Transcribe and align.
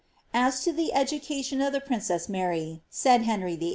''As 0.33 0.63
to 0.63 0.73
the 0.73 0.93
education 0.93 1.61
of 1.61 1.73
the 1.73 1.79
princess 1.79 2.27
Mary," 2.27 2.81
said 2.89 3.21
Henry 3.21 3.55
VIII. 3.55 3.69